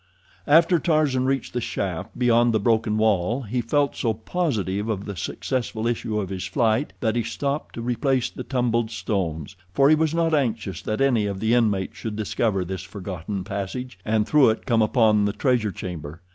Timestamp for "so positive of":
3.95-5.05